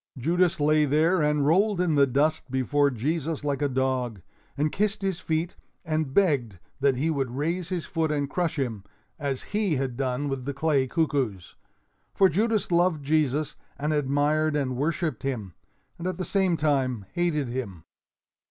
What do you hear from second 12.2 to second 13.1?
Judas loved